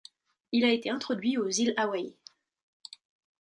[0.51, 2.15] Il a été introduit aux îles Hawaï.